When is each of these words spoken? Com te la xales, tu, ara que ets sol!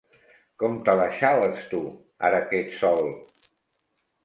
Com 0.63 0.79
te 0.87 0.95
la 0.99 1.05
xales, 1.19 1.61
tu, 1.75 1.83
ara 2.31 2.41
que 2.49 2.65
ets 2.65 2.83
sol! 2.83 3.15